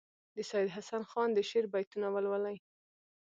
[0.35, 2.57] د سیدحسن خان د شعر بیتونه ولولي.